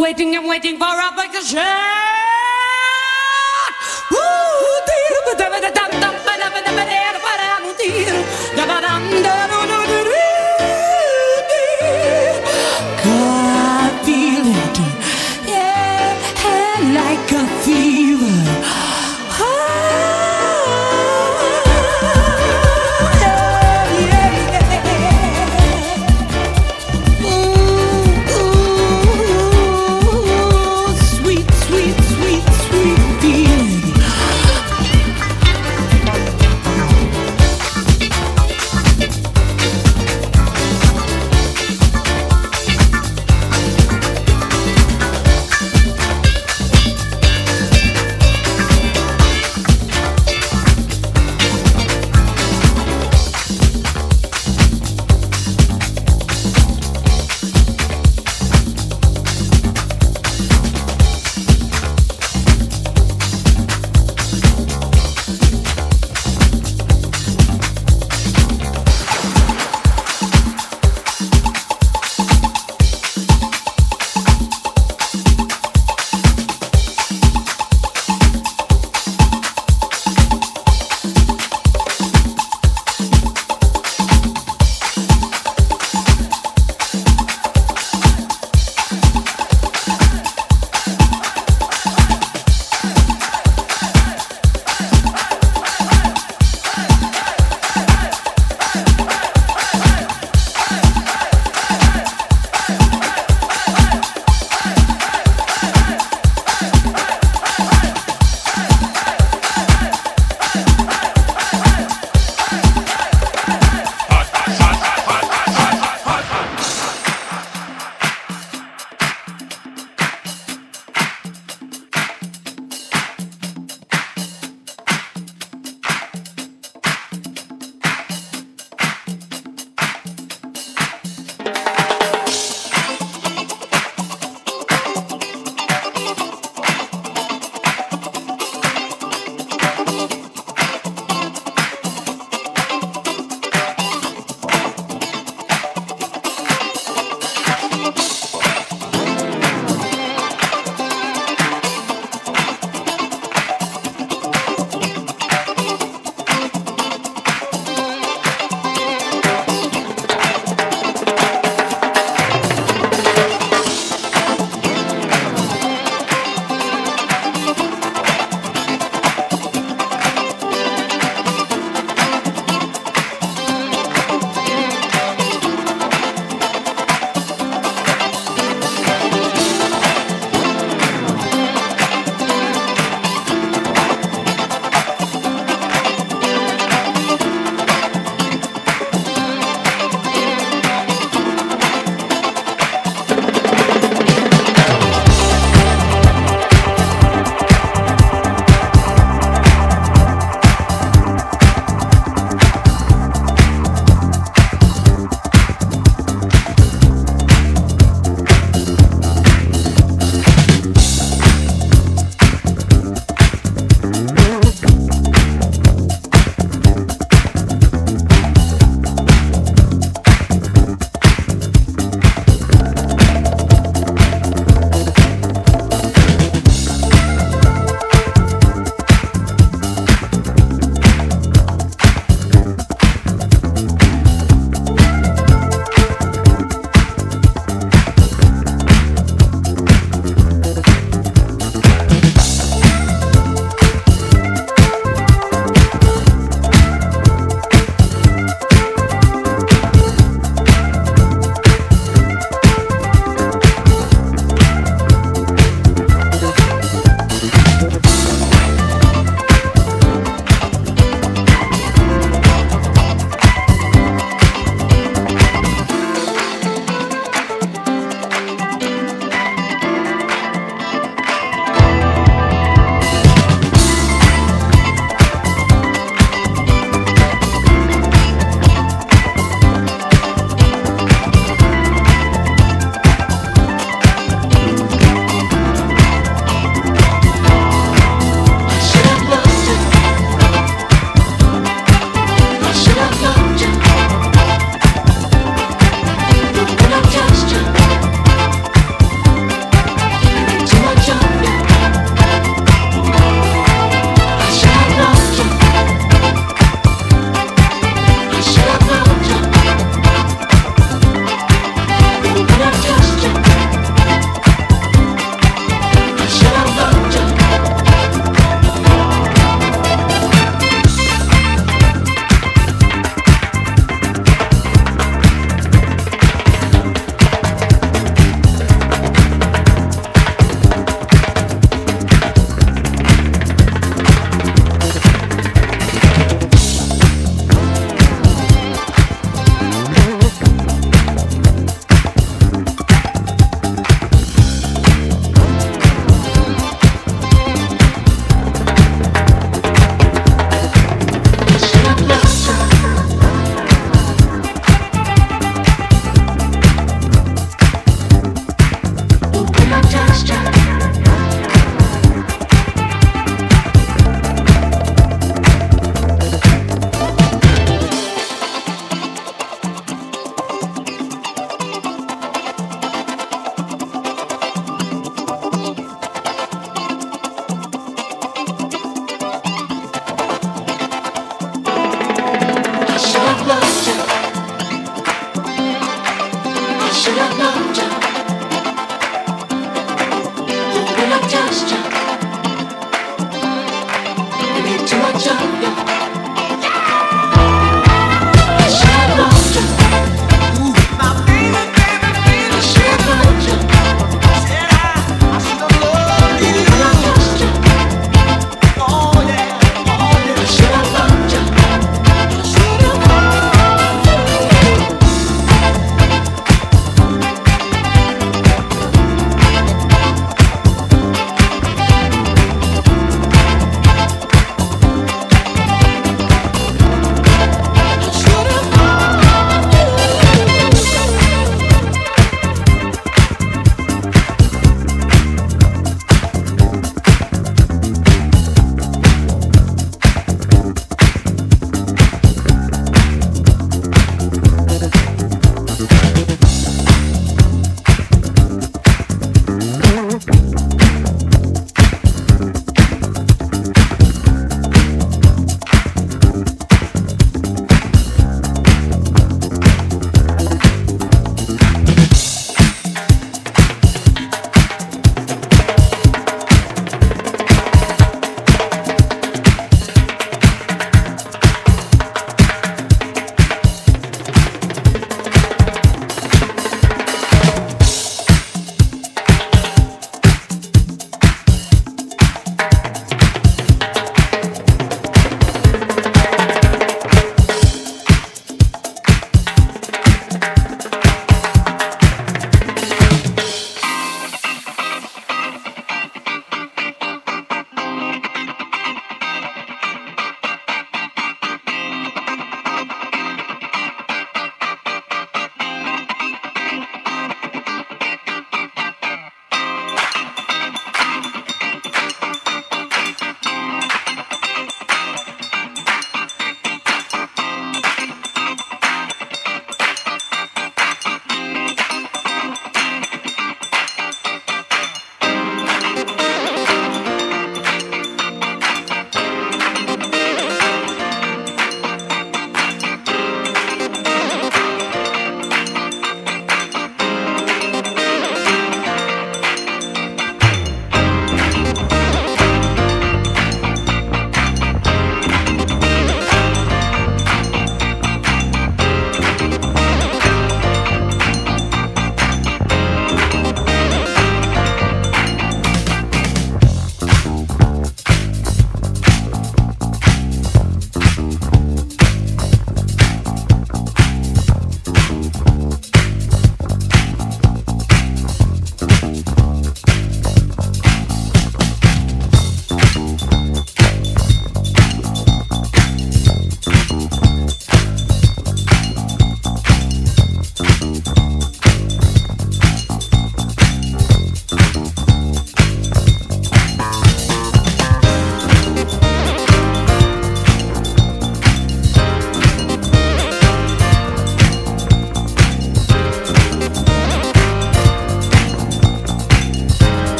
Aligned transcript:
Waiting, 0.00 0.36
I'm 0.36 0.48
waiting 0.48 0.63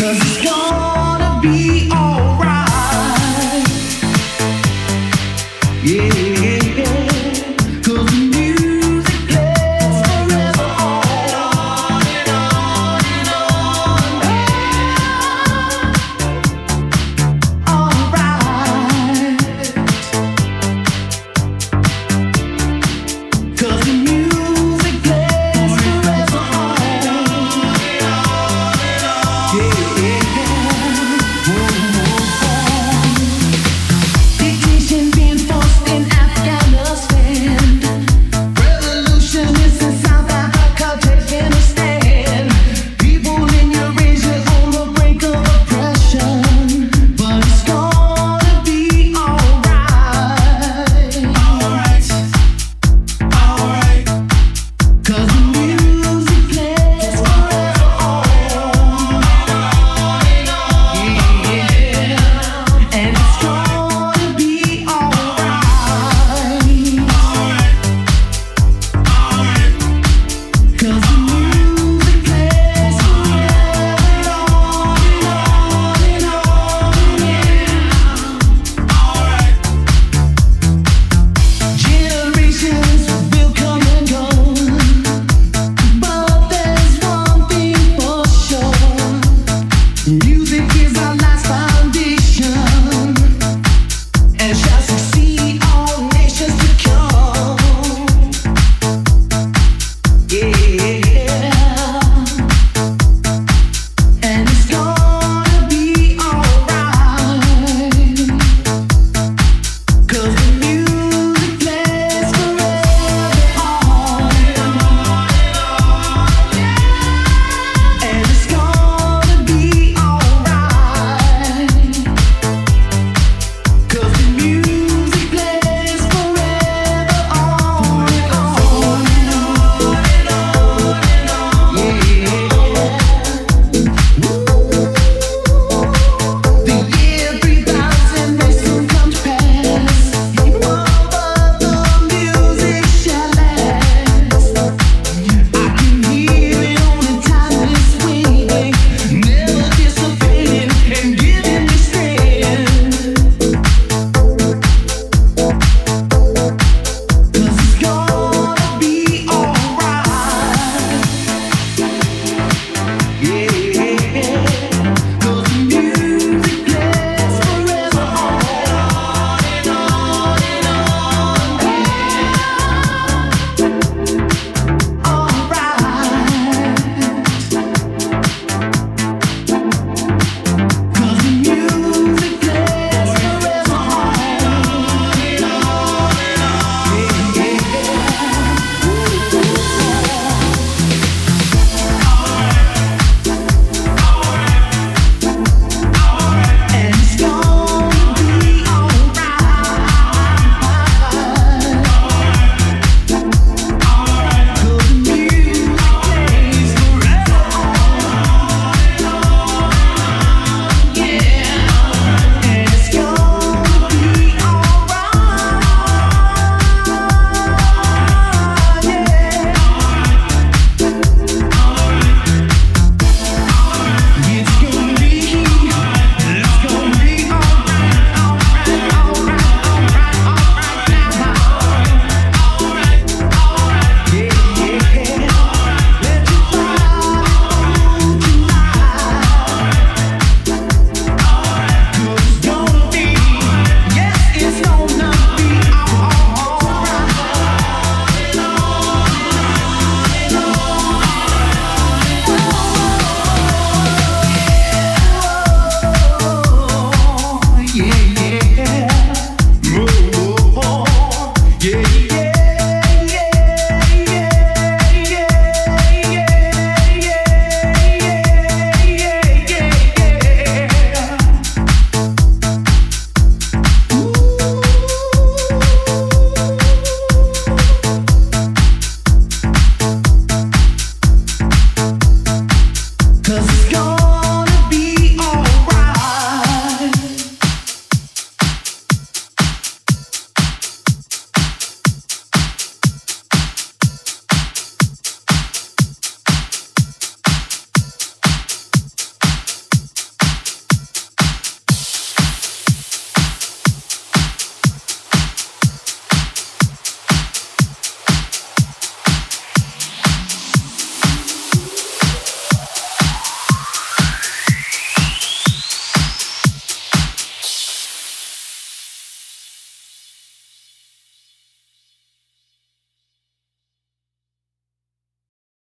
music 0.00 1.89